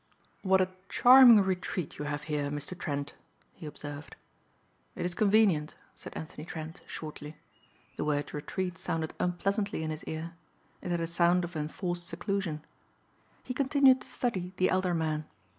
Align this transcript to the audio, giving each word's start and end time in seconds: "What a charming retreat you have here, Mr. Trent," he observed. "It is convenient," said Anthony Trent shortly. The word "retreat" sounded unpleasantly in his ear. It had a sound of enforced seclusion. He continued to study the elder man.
"What 0.41 0.61
a 0.61 0.69
charming 0.89 1.43
retreat 1.43 1.99
you 1.99 2.05
have 2.05 2.23
here, 2.23 2.49
Mr. 2.49 2.75
Trent," 2.75 3.13
he 3.53 3.67
observed. 3.67 4.15
"It 4.95 5.05
is 5.05 5.13
convenient," 5.13 5.75
said 5.95 6.17
Anthony 6.17 6.43
Trent 6.43 6.81
shortly. 6.87 7.37
The 7.97 8.05
word 8.05 8.33
"retreat" 8.33 8.79
sounded 8.79 9.13
unpleasantly 9.19 9.83
in 9.83 9.91
his 9.91 10.03
ear. 10.05 10.33
It 10.81 10.89
had 10.89 11.01
a 11.01 11.05
sound 11.05 11.43
of 11.43 11.55
enforced 11.55 12.07
seclusion. 12.07 12.65
He 13.43 13.53
continued 13.53 14.01
to 14.01 14.07
study 14.07 14.53
the 14.57 14.71
elder 14.71 14.95
man. 14.95 15.27